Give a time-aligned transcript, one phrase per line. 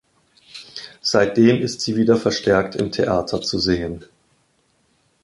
[1.01, 4.03] Seitdem ist sie wieder verstärkt im Theater zu sehen.